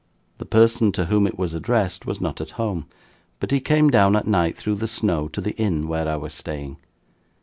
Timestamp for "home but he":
2.57-3.59